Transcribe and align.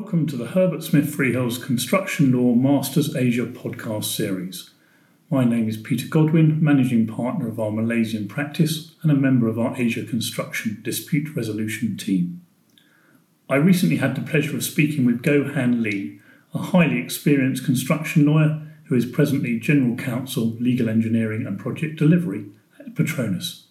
Welcome 0.00 0.28
to 0.28 0.36
the 0.36 0.46
Herbert 0.46 0.84
Smith 0.84 1.12
Freehills 1.12 1.60
Construction 1.60 2.30
Law 2.30 2.54
Masters 2.54 3.16
Asia 3.16 3.46
podcast 3.46 4.04
series. 4.04 4.70
My 5.28 5.44
name 5.44 5.68
is 5.68 5.76
Peter 5.76 6.06
Godwin, 6.06 6.62
Managing 6.62 7.08
Partner 7.08 7.48
of 7.48 7.58
our 7.58 7.72
Malaysian 7.72 8.28
practice 8.28 8.94
and 9.02 9.10
a 9.10 9.16
member 9.16 9.48
of 9.48 9.58
our 9.58 9.76
Asia 9.76 10.04
Construction 10.04 10.78
Dispute 10.84 11.34
Resolution 11.34 11.96
team. 11.96 12.42
I 13.50 13.56
recently 13.56 13.96
had 13.96 14.14
the 14.14 14.22
pleasure 14.22 14.56
of 14.56 14.62
speaking 14.62 15.04
with 15.04 15.20
Goh 15.20 15.52
Han 15.54 15.82
Lee, 15.82 16.20
a 16.54 16.58
highly 16.58 17.00
experienced 17.00 17.64
construction 17.64 18.24
lawyer 18.24 18.62
who 18.84 18.94
is 18.94 19.04
presently 19.04 19.58
General 19.58 19.96
Counsel, 19.96 20.56
Legal 20.60 20.88
Engineering 20.88 21.44
and 21.44 21.58
Project 21.58 21.98
Delivery 21.98 22.46
at 22.78 22.94
Petronas. 22.94 23.64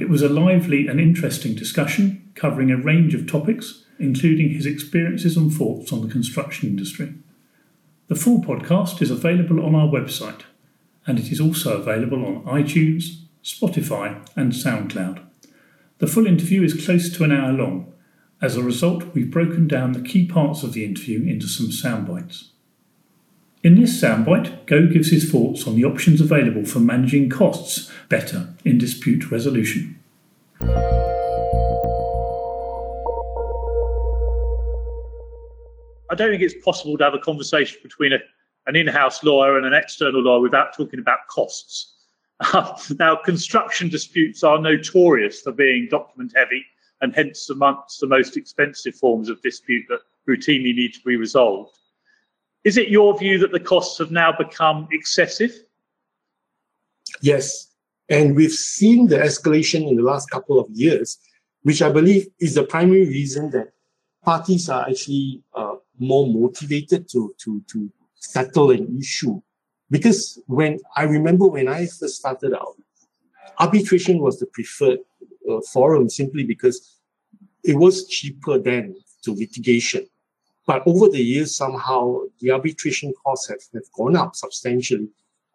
It 0.00 0.08
was 0.08 0.22
a 0.22 0.30
lively 0.30 0.88
and 0.88 0.98
interesting 0.98 1.54
discussion 1.54 2.32
covering 2.34 2.70
a 2.70 2.78
range 2.78 3.14
of 3.14 3.30
topics 3.30 3.83
including 3.98 4.50
his 4.50 4.66
experiences 4.66 5.36
and 5.36 5.52
thoughts 5.52 5.92
on 5.92 6.00
the 6.02 6.12
construction 6.12 6.68
industry. 6.68 7.14
The 8.08 8.14
full 8.14 8.42
podcast 8.42 9.00
is 9.00 9.10
available 9.10 9.64
on 9.64 9.74
our 9.74 9.88
website, 9.88 10.42
and 11.06 11.18
it 11.18 11.32
is 11.32 11.40
also 11.40 11.80
available 11.80 12.24
on 12.24 12.44
iTunes, 12.44 13.22
Spotify, 13.42 14.26
and 14.36 14.52
SoundCloud. 14.52 15.20
The 15.98 16.06
full 16.06 16.26
interview 16.26 16.62
is 16.62 16.84
close 16.84 17.10
to 17.16 17.24
an 17.24 17.32
hour 17.32 17.52
long. 17.52 17.92
As 18.42 18.56
a 18.56 18.62
result, 18.62 19.14
we've 19.14 19.30
broken 19.30 19.66
down 19.66 19.92
the 19.92 20.02
key 20.02 20.26
parts 20.26 20.62
of 20.62 20.72
the 20.72 20.84
interview 20.84 21.22
into 21.22 21.46
some 21.46 21.72
sound 21.72 22.06
bites. 22.06 22.50
In 23.62 23.80
this 23.80 23.98
soundbite, 23.98 24.66
Goh 24.66 24.92
gives 24.92 25.10
his 25.10 25.30
thoughts 25.30 25.66
on 25.66 25.76
the 25.76 25.84
options 25.86 26.20
available 26.20 26.66
for 26.66 26.80
managing 26.80 27.30
costs 27.30 27.90
better 28.10 28.52
in 28.62 28.76
dispute 28.76 29.30
resolution. 29.30 29.98
I 36.14 36.16
don't 36.16 36.30
think 36.30 36.42
it's 36.42 36.64
possible 36.64 36.96
to 36.96 37.02
have 37.02 37.14
a 37.14 37.18
conversation 37.18 37.80
between 37.82 38.12
a, 38.12 38.18
an 38.68 38.76
in-house 38.76 39.24
lawyer 39.24 39.56
and 39.56 39.66
an 39.66 39.72
external 39.72 40.22
lawyer 40.22 40.38
without 40.38 40.72
talking 40.72 41.00
about 41.00 41.26
costs. 41.28 41.96
now, 43.00 43.16
construction 43.16 43.88
disputes 43.88 44.44
are 44.44 44.60
notorious 44.60 45.40
for 45.40 45.50
being 45.50 45.88
document 45.90 46.32
heavy 46.36 46.64
and 47.00 47.12
hence 47.12 47.50
amongst 47.50 47.98
the 47.98 48.06
most 48.06 48.36
expensive 48.36 48.94
forms 48.94 49.28
of 49.28 49.42
dispute 49.42 49.84
that 49.88 50.02
routinely 50.28 50.72
need 50.72 50.94
to 50.94 51.00
be 51.04 51.16
resolved. 51.16 51.76
Is 52.62 52.76
it 52.76 52.90
your 52.90 53.18
view 53.18 53.36
that 53.38 53.50
the 53.50 53.58
costs 53.58 53.98
have 53.98 54.12
now 54.12 54.32
become 54.38 54.86
excessive? 54.92 55.52
Yes. 57.22 57.72
And 58.08 58.36
we've 58.36 58.52
seen 58.52 59.08
the 59.08 59.18
escalation 59.18 59.90
in 59.90 59.96
the 59.96 60.04
last 60.04 60.30
couple 60.30 60.60
of 60.60 60.70
years, 60.70 61.18
which 61.62 61.82
I 61.82 61.90
believe 61.90 62.28
is 62.38 62.54
the 62.54 62.62
primary 62.62 63.04
reason 63.04 63.50
that 63.50 63.72
parties 64.24 64.68
are 64.68 64.88
actually 64.88 65.42
uh, 65.54 65.74
more 65.98 66.26
motivated 66.26 67.08
to, 67.10 67.34
to, 67.38 67.62
to 67.68 67.90
settle 68.14 68.70
an 68.70 68.98
issue. 68.98 69.40
Because 69.90 70.40
when 70.46 70.80
I 70.96 71.04
remember 71.04 71.46
when 71.46 71.68
I 71.68 71.86
first 71.86 72.16
started 72.16 72.54
out, 72.54 72.76
arbitration 73.58 74.18
was 74.18 74.40
the 74.40 74.46
preferred 74.46 75.00
uh, 75.50 75.60
forum 75.72 76.08
simply 76.08 76.44
because 76.44 77.00
it 77.62 77.76
was 77.76 78.06
cheaper 78.08 78.58
than 78.58 78.96
to 79.22 79.32
litigation. 79.32 80.06
But 80.66 80.82
over 80.86 81.08
the 81.08 81.22
years, 81.22 81.54
somehow 81.56 82.20
the 82.40 82.50
arbitration 82.50 83.12
costs 83.24 83.48
have, 83.48 83.60
have 83.74 83.92
gone 83.96 84.16
up 84.16 84.34
substantially. 84.34 85.08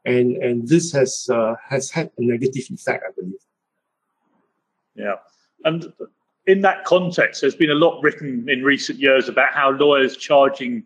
And, 0.05 0.37
and 0.37 0.67
this 0.67 0.91
has, 0.93 1.27
uh, 1.31 1.55
has 1.67 1.89
had 1.89 2.11
a 2.17 2.23
negative 2.23 2.65
effect, 2.69 3.03
I 3.07 3.11
believe. 3.19 3.39
Yeah. 4.95 5.15
And 5.65 5.91
in 6.49 6.61
that 6.61 6.83
context, 6.83 7.41
there's 7.41 7.55
been 7.55 7.69
a 7.69 7.75
lot 7.75 8.01
written 8.01 8.49
in 8.49 8.63
recent 8.63 8.97
years 8.97 9.29
about 9.29 9.53
how 9.53 9.69
lawyers 9.69 10.17
charging 10.17 10.83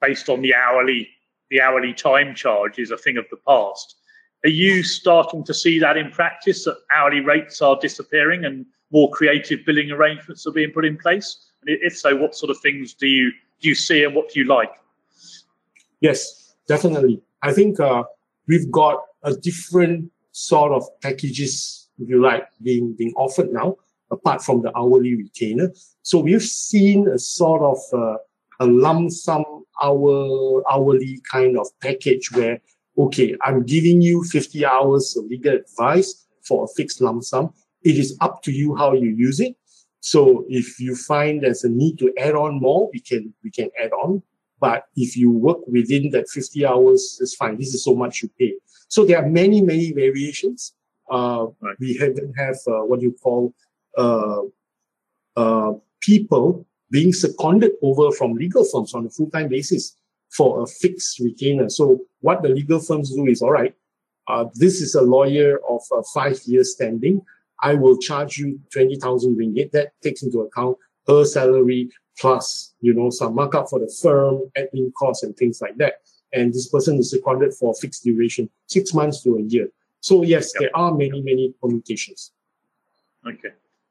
based 0.00 0.28
on 0.28 0.42
the 0.42 0.54
hourly 0.54 1.08
the 1.50 1.60
hourly 1.60 1.92
time 1.92 2.36
charge 2.36 2.78
is 2.78 2.92
a 2.92 2.96
thing 2.96 3.16
of 3.16 3.24
the 3.32 3.36
past. 3.48 3.96
Are 4.44 4.48
you 4.64 4.84
starting 4.84 5.42
to 5.44 5.52
see 5.52 5.80
that 5.80 5.96
in 5.96 6.12
practice 6.12 6.64
that 6.64 6.76
hourly 6.94 7.18
rates 7.18 7.60
are 7.60 7.76
disappearing 7.80 8.44
and 8.44 8.64
more 8.92 9.10
creative 9.10 9.66
billing 9.66 9.90
arrangements 9.90 10.46
are 10.46 10.52
being 10.52 10.70
put 10.70 10.84
in 10.84 10.96
place? 10.96 11.50
And 11.66 11.76
if 11.82 11.98
so, 11.98 12.14
what 12.14 12.36
sort 12.36 12.50
of 12.50 12.58
things 12.60 12.94
do 12.94 13.08
you 13.08 13.32
do 13.60 13.68
you 13.68 13.74
see 13.74 14.04
and 14.04 14.14
what 14.14 14.30
do 14.30 14.38
you 14.38 14.46
like? 14.46 14.70
Yes, 16.00 16.54
definitely. 16.68 17.20
I 17.42 17.52
think 17.52 17.80
uh, 17.80 18.04
we've 18.46 18.70
got 18.70 19.02
a 19.24 19.34
different 19.34 20.12
sort 20.30 20.70
of 20.70 20.84
packages, 21.00 21.88
if 21.98 22.08
you 22.08 22.22
like, 22.22 22.46
being 22.62 22.94
being 22.96 23.12
offered 23.16 23.52
now 23.52 23.76
apart 24.10 24.42
from 24.42 24.62
the 24.62 24.76
hourly 24.76 25.14
retainer. 25.14 25.70
So 26.02 26.18
we've 26.18 26.42
seen 26.42 27.08
a 27.08 27.18
sort 27.18 27.62
of 27.62 27.78
uh, 27.92 28.16
a 28.60 28.66
lump 28.66 29.10
sum 29.10 29.44
hour 29.82 30.62
hourly 30.70 31.20
kind 31.30 31.58
of 31.58 31.66
package 31.80 32.30
where 32.32 32.60
okay, 32.98 33.34
I'm 33.42 33.64
giving 33.64 34.02
you 34.02 34.24
50 34.24 34.66
hours 34.66 35.16
of 35.16 35.24
legal 35.24 35.54
advice 35.54 36.26
for 36.42 36.64
a 36.64 36.68
fixed 36.76 37.00
lump 37.00 37.22
sum. 37.24 37.54
It 37.82 37.96
is 37.96 38.16
up 38.20 38.42
to 38.42 38.52
you 38.52 38.76
how 38.76 38.92
you 38.92 39.10
use 39.10 39.40
it. 39.40 39.56
So 40.00 40.44
if 40.48 40.80
you 40.80 40.94
find 40.94 41.42
there's 41.42 41.64
a 41.64 41.68
need 41.68 41.98
to 42.00 42.12
add 42.18 42.34
on 42.34 42.60
more, 42.60 42.90
we 42.92 43.00
can 43.00 43.32
we 43.42 43.50
can 43.50 43.70
add 43.82 43.92
on. 43.92 44.22
But 44.60 44.84
if 44.94 45.16
you 45.16 45.30
work 45.30 45.66
within 45.66 46.10
that 46.10 46.28
50 46.28 46.66
hours, 46.66 47.18
it's 47.20 47.34
fine. 47.34 47.56
This 47.56 47.72
is 47.74 47.84
so 47.84 47.94
much 47.94 48.22
you 48.22 48.30
pay. 48.38 48.54
So 48.88 49.06
there 49.06 49.18
are 49.18 49.28
many, 49.28 49.62
many 49.62 49.92
variations. 49.92 50.74
Uh, 51.10 51.46
right. 51.62 51.76
We 51.80 51.88
even 51.88 52.32
have 52.36 52.56
uh, 52.66 52.84
what 52.84 53.00
you 53.00 53.16
call 53.22 53.54
people 56.00 56.66
being 56.90 57.12
seconded 57.12 57.72
over 57.82 58.10
from 58.12 58.34
legal 58.34 58.64
firms 58.64 58.94
on 58.94 59.06
a 59.06 59.10
full-time 59.10 59.48
basis 59.48 59.96
for 60.30 60.62
a 60.62 60.66
fixed 60.66 61.18
retainer. 61.20 61.68
So 61.68 62.00
what 62.20 62.42
the 62.42 62.48
legal 62.48 62.80
firms 62.80 63.14
do 63.14 63.26
is, 63.26 63.42
all 63.42 63.52
right, 63.52 63.74
uh, 64.28 64.46
this 64.54 64.80
is 64.80 64.94
a 64.94 65.02
lawyer 65.02 65.58
of 65.68 65.82
a 65.92 66.02
five 66.14 66.38
years 66.46 66.72
standing. 66.72 67.22
I 67.62 67.74
will 67.74 67.98
charge 67.98 68.38
you 68.38 68.60
20,000 68.72 69.36
ringgit. 69.36 69.72
That 69.72 69.92
takes 70.02 70.22
into 70.22 70.40
account 70.40 70.78
her 71.06 71.24
salary 71.24 71.90
plus, 72.18 72.74
you 72.80 72.94
know, 72.94 73.10
some 73.10 73.34
markup 73.34 73.68
for 73.68 73.78
the 73.78 73.92
firm, 74.02 74.42
admin 74.56 74.92
costs 74.94 75.22
and 75.22 75.36
things 75.36 75.60
like 75.60 75.76
that. 75.78 75.94
And 76.32 76.52
this 76.52 76.68
person 76.68 76.98
is 76.98 77.10
seconded 77.10 77.54
for 77.54 77.72
a 77.72 77.74
fixed 77.74 78.04
duration, 78.04 78.48
six 78.66 78.94
months 78.94 79.22
to 79.24 79.36
a 79.36 79.42
year. 79.42 79.68
So 80.00 80.22
yes, 80.22 80.52
yep. 80.54 80.60
there 80.60 80.76
are 80.76 80.92
many, 80.92 81.20
many 81.22 81.54
permutations. 81.60 82.32
Okay. 83.26 83.50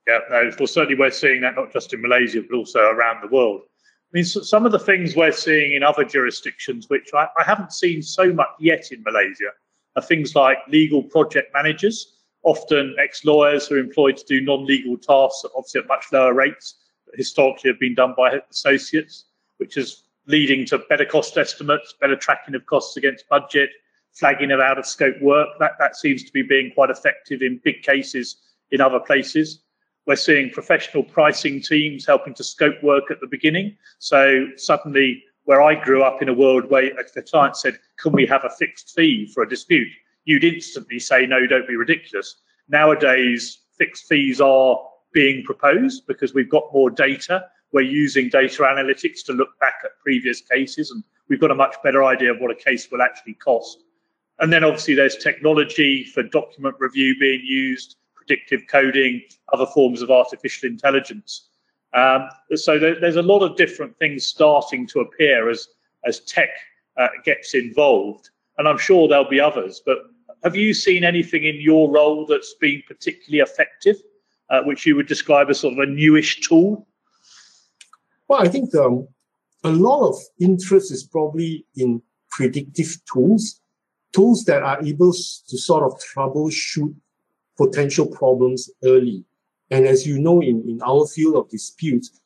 Yeah, 0.09 0.21
no, 0.31 0.51
well, 0.57 0.65
certainly 0.65 0.99
we're 0.99 1.11
seeing 1.11 1.41
that 1.41 1.55
not 1.55 1.71
just 1.71 1.93
in 1.93 2.01
Malaysia, 2.01 2.41
but 2.41 2.55
also 2.55 2.79
around 2.79 3.21
the 3.21 3.27
world. 3.27 3.61
I 3.61 4.09
mean, 4.13 4.25
so 4.25 4.41
some 4.41 4.65
of 4.65 4.71
the 4.71 4.79
things 4.79 5.15
we're 5.15 5.31
seeing 5.31 5.75
in 5.75 5.83
other 5.83 6.03
jurisdictions, 6.03 6.89
which 6.89 7.11
I, 7.13 7.27
I 7.39 7.43
haven't 7.43 7.73
seen 7.73 8.01
so 8.01 8.33
much 8.33 8.47
yet 8.59 8.91
in 8.91 9.03
Malaysia, 9.03 9.51
are 9.95 10.01
things 10.01 10.33
like 10.33 10.57
legal 10.67 11.03
project 11.03 11.53
managers, 11.53 12.15
often 12.41 12.95
ex 12.97 13.23
lawyers 13.23 13.67
who 13.67 13.75
are 13.75 13.79
employed 13.79 14.17
to 14.17 14.25
do 14.25 14.41
non 14.41 14.65
legal 14.65 14.97
tasks, 14.97 15.45
obviously 15.55 15.81
at 15.81 15.87
much 15.87 16.05
lower 16.11 16.33
rates, 16.33 16.73
that 17.05 17.15
historically 17.15 17.69
have 17.69 17.79
been 17.79 17.93
done 17.93 18.15
by 18.17 18.39
associates, 18.49 19.25
which 19.57 19.77
is 19.77 20.05
leading 20.25 20.65
to 20.65 20.79
better 20.89 21.05
cost 21.05 21.37
estimates, 21.37 21.93
better 22.01 22.15
tracking 22.15 22.55
of 22.55 22.65
costs 22.65 22.97
against 22.97 23.29
budget, 23.29 23.69
flagging 24.13 24.49
of 24.49 24.59
out 24.59 24.79
of 24.79 24.87
scope 24.87 25.21
work. 25.21 25.49
That, 25.59 25.73
that 25.77 25.95
seems 25.95 26.23
to 26.23 26.33
be 26.33 26.41
being 26.41 26.71
quite 26.73 26.89
effective 26.89 27.43
in 27.43 27.61
big 27.63 27.83
cases 27.83 28.37
in 28.71 28.81
other 28.81 28.99
places. 28.99 29.61
We're 30.09 30.15
seeing 30.15 30.49
professional 30.49 31.03
pricing 31.03 31.61
teams 31.61 32.03
helping 32.03 32.33
to 32.33 32.43
scope 32.43 32.81
work 32.81 33.11
at 33.11 33.19
the 33.19 33.27
beginning. 33.27 33.77
So 33.99 34.47
suddenly, 34.55 35.23
where 35.43 35.61
I 35.61 35.75
grew 35.75 36.01
up 36.01 36.23
in 36.23 36.29
a 36.29 36.33
world 36.33 36.67
where 36.71 36.89
the 37.13 37.21
client 37.21 37.55
said, 37.55 37.77
Can 37.99 38.13
we 38.13 38.25
have 38.25 38.43
a 38.43 38.49
fixed 38.49 38.95
fee 38.95 39.31
for 39.31 39.43
a 39.43 39.47
dispute? 39.47 39.87
You'd 40.25 40.43
instantly 40.43 40.97
say, 40.97 41.27
No, 41.27 41.45
don't 41.45 41.67
be 41.67 41.75
ridiculous. 41.75 42.37
Nowadays, 42.69 43.59
fixed 43.77 44.07
fees 44.07 44.41
are 44.41 44.79
being 45.13 45.43
proposed 45.43 46.07
because 46.07 46.33
we've 46.33 46.49
got 46.49 46.73
more 46.73 46.89
data. 46.89 47.45
We're 47.71 47.81
using 47.81 48.29
data 48.29 48.63
analytics 48.63 49.23
to 49.27 49.33
look 49.33 49.59
back 49.59 49.75
at 49.85 49.91
previous 50.01 50.41
cases, 50.41 50.89
and 50.89 51.03
we've 51.27 51.39
got 51.39 51.51
a 51.51 51.55
much 51.55 51.75
better 51.83 52.03
idea 52.03 52.33
of 52.33 52.39
what 52.39 52.49
a 52.49 52.55
case 52.55 52.89
will 52.91 53.03
actually 53.03 53.35
cost. 53.35 53.83
And 54.39 54.51
then 54.51 54.63
obviously 54.63 54.95
there's 54.95 55.17
technology 55.17 56.03
for 56.03 56.23
document 56.23 56.77
review 56.79 57.15
being 57.19 57.41
used 57.45 57.97
predictive 58.29 58.67
coding, 58.67 59.21
other 59.53 59.65
forms 59.65 60.01
of 60.01 60.11
artificial 60.11 60.69
intelligence. 60.69 61.47
Um, 61.93 62.29
so 62.53 62.77
there, 62.77 62.99
there's 62.99 63.15
a 63.15 63.21
lot 63.21 63.41
of 63.41 63.57
different 63.57 63.97
things 63.97 64.25
starting 64.25 64.85
to 64.87 64.99
appear 64.99 65.49
as 65.49 65.67
as 66.05 66.21
tech 66.21 66.49
uh, 66.97 67.07
gets 67.25 67.53
involved, 67.53 68.29
and 68.57 68.67
I'm 68.67 68.77
sure 68.77 69.07
there'll 69.07 69.27
be 69.29 69.39
others. 69.39 69.81
But 69.85 69.97
have 70.43 70.55
you 70.55 70.73
seen 70.73 71.03
anything 71.03 71.43
in 71.43 71.59
your 71.59 71.91
role 71.91 72.25
that's 72.25 72.53
been 72.61 72.81
particularly 72.87 73.41
effective, 73.41 73.97
uh, 74.49 74.61
which 74.63 74.85
you 74.85 74.95
would 74.95 75.07
describe 75.07 75.49
as 75.49 75.59
sort 75.59 75.73
of 75.73 75.79
a 75.79 75.87
newish 75.87 76.39
tool? 76.41 76.87
Well, 78.27 78.41
I 78.41 78.47
think 78.47 78.73
um, 78.75 79.07
a 79.63 79.71
lot 79.71 80.07
of 80.07 80.15
interest 80.39 80.91
is 80.91 81.03
probably 81.03 81.65
in 81.75 82.01
predictive 82.29 82.95
tools, 83.11 83.59
tools 84.13 84.45
that 84.45 84.61
are 84.61 84.79
able 84.85 85.11
to 85.11 85.57
sort 85.57 85.83
of 85.83 85.99
troubleshoot 85.99 86.95
potential 87.59 88.07
problems 88.07 88.71
early. 88.83 89.25
And 89.69 89.85
as 89.85 90.07
you 90.07 90.17
know, 90.17 90.41
in, 90.41 90.63
in 90.67 90.81
our 90.81 91.05
field 91.05 91.35
of 91.35 91.49
disputes, 91.49 92.21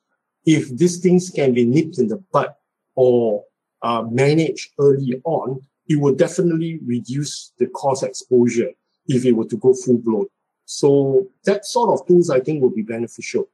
if 0.46 0.70
these 0.78 1.00
things 1.00 1.32
can 1.32 1.54
be 1.54 1.66
nipped 1.66 1.98
in 1.98 2.08
the 2.08 2.24
bud 2.32 2.54
or 2.96 3.44
uh, 3.82 4.04
managed 4.10 4.70
early 4.80 5.22
on, 5.26 5.60
it 5.88 6.00
will 6.00 6.16
definitely 6.16 6.80
reduce 6.86 7.52
the 7.58 7.68
cost 7.68 8.04
exposure 8.04 8.70
if 9.08 9.26
it 9.26 9.34
were 9.34 9.50
to 9.54 9.58
go 9.58 9.74
full 9.74 9.98
blown. 9.98 10.28
So 10.66 11.28
that 11.46 11.66
sort 11.66 11.90
of 11.90 12.08
things 12.08 12.30
I 12.30 12.40
think 12.40 12.62
will 12.62 12.76
be 12.82 12.84
beneficial. 12.84 13.50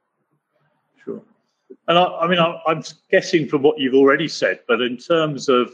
Sure. 1.02 1.22
And 1.88 1.98
I, 1.98 2.04
I 2.04 2.28
mean, 2.28 2.38
I, 2.38 2.60
I'm 2.66 2.82
guessing 3.10 3.48
from 3.48 3.62
what 3.62 3.78
you've 3.80 3.94
already 3.94 4.28
said, 4.28 4.60
but 4.68 4.80
in 4.82 4.96
terms 4.98 5.48
of 5.48 5.72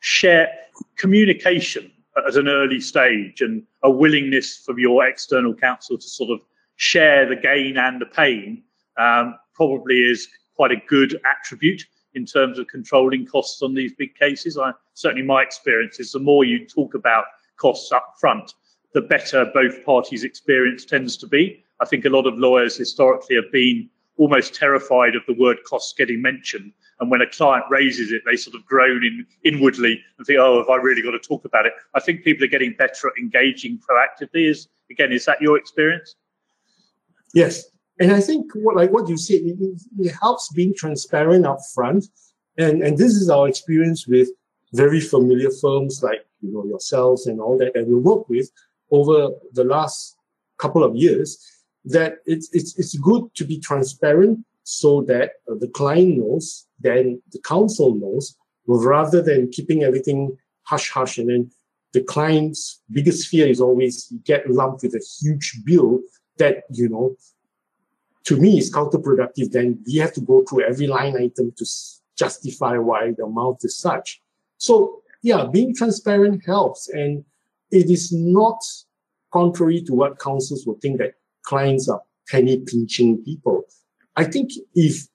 share 0.00 0.48
communication 0.96 1.90
at 2.16 2.36
an 2.36 2.48
early 2.48 2.80
stage 2.80 3.40
and 3.40 3.62
a 3.82 3.90
willingness 3.90 4.58
from 4.64 4.78
your 4.78 5.06
external 5.06 5.54
counsel 5.54 5.96
to 5.96 6.08
sort 6.08 6.30
of 6.30 6.40
share 6.76 7.28
the 7.28 7.36
gain 7.36 7.76
and 7.76 8.00
the 8.00 8.06
pain 8.06 8.62
um, 8.98 9.36
probably 9.54 9.96
is 9.96 10.28
quite 10.54 10.72
a 10.72 10.82
good 10.88 11.20
attribute 11.30 11.84
in 12.14 12.26
terms 12.26 12.58
of 12.58 12.66
controlling 12.66 13.26
costs 13.26 13.62
on 13.62 13.74
these 13.74 13.92
big 13.94 14.14
cases. 14.14 14.58
I 14.58 14.72
certainly 14.94 15.24
my 15.24 15.42
experience 15.42 16.00
is 16.00 16.12
the 16.12 16.18
more 16.18 16.44
you 16.44 16.66
talk 16.66 16.94
about 16.94 17.24
costs 17.56 17.92
up 17.92 18.14
front, 18.18 18.54
the 18.94 19.00
better 19.00 19.44
both 19.54 19.84
parties' 19.84 20.24
experience 20.24 20.84
tends 20.84 21.16
to 21.18 21.26
be. 21.26 21.62
I 21.80 21.84
think 21.84 22.04
a 22.04 22.10
lot 22.10 22.26
of 22.26 22.36
lawyers 22.36 22.76
historically 22.76 23.36
have 23.36 23.52
been 23.52 23.88
almost 24.16 24.54
terrified 24.54 25.14
of 25.14 25.22
the 25.26 25.34
word 25.34 25.58
costs 25.64 25.94
getting 25.96 26.20
mentioned. 26.20 26.72
And 27.00 27.10
when 27.10 27.22
a 27.22 27.26
client 27.26 27.64
raises 27.70 28.12
it, 28.12 28.22
they 28.26 28.36
sort 28.36 28.54
of 28.54 28.64
groan 28.66 29.02
in, 29.04 29.26
inwardly 29.42 30.02
and 30.18 30.26
think, 30.26 30.38
oh, 30.38 30.58
have 30.58 30.68
I 30.68 30.76
really 30.76 31.02
got 31.02 31.12
to 31.12 31.18
talk 31.18 31.44
about 31.46 31.66
it? 31.66 31.72
I 31.94 32.00
think 32.00 32.24
people 32.24 32.44
are 32.44 32.48
getting 32.48 32.74
better 32.74 33.08
at 33.08 33.14
engaging 33.18 33.78
proactively. 33.78 34.48
Is 34.50 34.68
again, 34.90 35.12
is 35.12 35.24
that 35.24 35.40
your 35.40 35.56
experience? 35.56 36.14
Yes. 37.32 37.64
And 37.98 38.12
I 38.12 38.20
think 38.20 38.50
what 38.54 38.76
like 38.76 38.90
what 38.90 39.08
you 39.08 39.16
said, 39.16 39.40
it, 39.42 39.56
it 39.98 40.14
helps 40.20 40.52
being 40.52 40.74
transparent 40.74 41.46
up 41.46 41.58
front. 41.74 42.06
And 42.58 42.82
and 42.82 42.98
this 42.98 43.14
is 43.14 43.30
our 43.30 43.48
experience 43.48 44.06
with 44.06 44.28
very 44.72 45.00
familiar 45.00 45.50
firms 45.60 46.02
like 46.02 46.24
you 46.40 46.52
know 46.52 46.64
yourselves 46.64 47.26
and 47.26 47.40
all 47.40 47.58
that 47.58 47.74
that 47.74 47.86
we 47.86 47.94
work 47.94 48.28
with 48.28 48.50
over 48.90 49.30
the 49.52 49.64
last 49.64 50.16
couple 50.58 50.84
of 50.84 50.94
years 50.94 51.38
that 51.84 52.16
it's 52.26 52.48
it's 52.52 52.78
it's 52.78 52.96
good 52.98 53.24
to 53.34 53.44
be 53.44 53.58
transparent 53.58 54.38
so 54.70 55.02
that 55.02 55.32
uh, 55.50 55.54
the 55.58 55.68
client 55.68 56.18
knows 56.18 56.66
then 56.80 57.20
the 57.32 57.40
counsel 57.40 57.94
knows 57.94 58.36
rather 58.66 59.20
than 59.22 59.50
keeping 59.50 59.82
everything 59.82 60.36
hush 60.62 60.90
hush. 60.90 61.18
And 61.18 61.28
then 61.28 61.50
the 61.92 62.02
client's 62.02 62.80
biggest 62.90 63.28
fear 63.28 63.46
is 63.46 63.60
always 63.60 64.08
you 64.10 64.18
get 64.24 64.48
lumped 64.48 64.82
with 64.82 64.94
a 64.94 65.04
huge 65.20 65.60
bill 65.64 66.00
that 66.38 66.62
you 66.70 66.88
know 66.88 67.16
to 68.24 68.36
me 68.36 68.58
is 68.58 68.72
counterproductive. 68.72 69.50
Then 69.50 69.82
we 69.86 69.96
have 69.96 70.12
to 70.14 70.20
go 70.20 70.44
through 70.44 70.64
every 70.64 70.86
line 70.86 71.16
item 71.16 71.52
to 71.56 71.66
justify 72.16 72.76
why 72.78 73.12
the 73.16 73.24
amount 73.24 73.64
is 73.64 73.76
such. 73.76 74.20
So 74.58 75.02
yeah 75.22 75.46
being 75.52 75.74
transparent 75.74 76.44
helps. 76.46 76.88
And 76.88 77.24
it 77.70 77.90
is 77.90 78.12
not 78.12 78.60
contrary 79.32 79.82
to 79.82 79.94
what 79.94 80.18
counsels 80.18 80.66
would 80.66 80.80
think 80.80 80.98
that 80.98 81.14
clients 81.44 81.88
are 81.88 82.02
penny 82.28 82.60
pinching 82.60 83.22
people. 83.24 83.64
I 84.16 84.24
think 84.24 84.50
if 84.74 85.06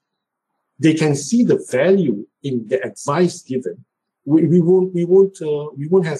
they 0.79 0.93
can 0.93 1.15
see 1.15 1.43
the 1.43 1.65
value 1.69 2.25
in 2.43 2.67
the 2.67 2.81
advice 2.83 3.41
given, 3.41 3.85
we, 4.25 4.45
we 4.45 4.61
won't 4.61 4.93
we 4.93 5.05
won't 5.05 5.37
uh, 5.41 5.69
we 5.77 5.87
won't 5.87 6.05
have 6.05 6.19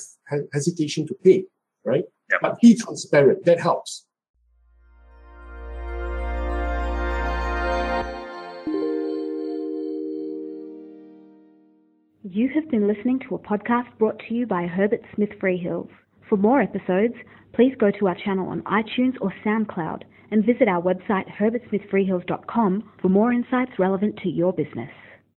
hesitation 0.54 1.07
to 1.07 1.16
pay, 1.24 1.45
right? 1.83 2.04
Yep. 2.31 2.39
But 2.42 2.60
be 2.62 2.75
transparent. 2.75 3.45
That 3.45 3.60
helps. 3.60 4.06
You 12.27 12.50
have 12.50 12.69
been 12.72 12.88
listening 12.88 13.19
to 13.30 13.36
a 13.36 13.39
podcast 13.39 13.98
brought 14.00 14.19
to 14.27 14.33
you 14.33 14.48
by 14.48 14.66
Herbert 14.66 15.04
Smith 15.13 15.30
Freehills. 15.39 15.89
For 16.30 16.38
more 16.38 16.62
episodes, 16.62 17.13
please 17.54 17.74
go 17.80 17.92
to 17.92 18.07
our 18.07 18.16
channel 18.16 18.50
on 18.50 18.63
iTunes 18.63 19.16
or 19.22 19.31
SoundCloud 19.45 20.04
and 20.31 20.44
visit 20.44 20.68
our 20.68 20.81
website 20.81 21.30
herbertsmithfreehills.com 21.39 22.92
for 23.01 23.10
more 23.10 23.31
insights 23.31 23.77
relevant 23.77 24.18
to 24.24 24.30
your 24.30 24.51
business. 24.51 24.89